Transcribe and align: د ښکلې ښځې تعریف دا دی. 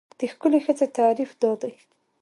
د 0.19 0.21
ښکلې 0.31 0.59
ښځې 0.65 0.87
تعریف 0.97 1.31
دا 1.41 1.51
دی. 1.61 1.73